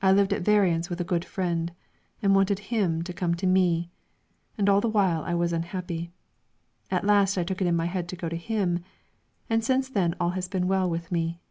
[0.00, 1.72] I lived at variance with a good friend,
[2.22, 3.90] and wanted him to come to me,
[4.56, 6.10] and all the while I was unhappy.
[6.90, 8.82] At last I took it into my head to go to him,
[9.50, 11.42] and since then all has been well with me."